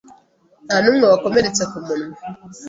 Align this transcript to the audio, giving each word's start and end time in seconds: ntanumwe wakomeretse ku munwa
ntanumwe 0.65 1.05
wakomeretse 1.11 1.63
ku 1.71 1.77
munwa 1.85 2.17